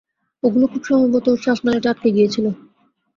ওগুলো 0.43 0.65
খুব 0.71 0.83
সম্ভবত 0.89 1.25
ওর 1.29 1.39
শ্বাসনালীতে 1.43 1.87
আটকে 1.91 2.09
গিয়েছিল। 2.15 2.45